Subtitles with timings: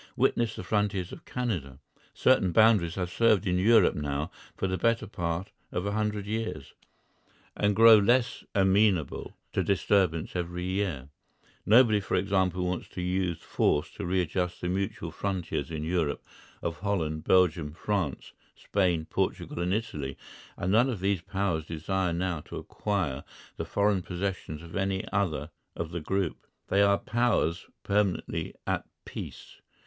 [0.15, 1.77] Witness the frontiers of Canada.
[2.11, 6.73] Certain boundaries have served in Europe now for the better part of a hundred years,
[7.55, 11.09] and grow less amenable to disturbance every year.
[11.67, 16.25] Nobody, for example, wants to use force to readjust the mutual frontiers in Europe
[16.63, 20.17] of Holland, Belgium, France, Spain, Portugal and Italy,
[20.57, 23.23] and none of these Powers desire now to acquire
[23.55, 26.47] the foreign possessions of any other of the group.
[26.69, 29.57] They are Powers permanently at peace.